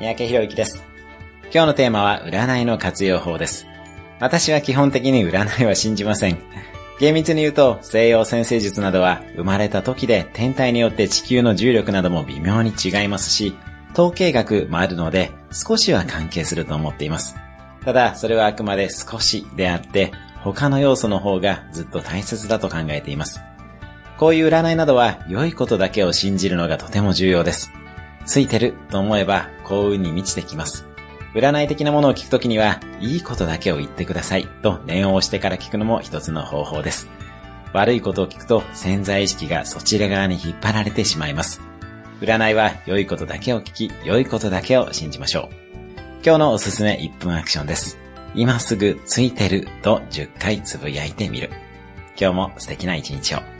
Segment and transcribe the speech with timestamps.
[0.00, 0.82] 三宅博之です。
[1.52, 3.66] 今日のテーマは占いの活用法です。
[4.18, 6.38] 私は基本的に占いは信じません。
[6.98, 13.54] 厳密に言うと、西洋先生術などは生まれた時で天体によって地球の重力なども微妙に違いますし、
[13.92, 17.36] 統計学もあるので少しは関係すると思っています。
[17.84, 20.12] ただ、それはあくまで少しであって、
[20.42, 23.38] 他の要素の方がずっと大切だと考えています。
[24.16, 27.70] こういう占いなどは良いことだけを信じるのがとても重要です。
[28.30, 30.86] ついてると思えば幸運に満ちてきます。
[31.34, 37.08] 占い的なものを聞くときには、いいことだけを言ってくださいと念を押してから聞くのも一つの方法です。
[37.72, 41.60] 悪いことを聞くと潜在意識がそちら側に引っ張られてしまいます。
[42.20, 45.54] 占いは良いことだけを聞き、良いことだけを信じましょう。
[46.24, 47.98] 今日のおすすめ1分アクションです。
[48.36, 51.50] 今すぐついてると10回つぶやいてみる。
[52.16, 53.59] 今日も素敵な一日を。